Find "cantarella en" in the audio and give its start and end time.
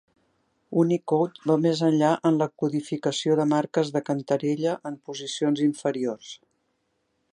4.09-4.97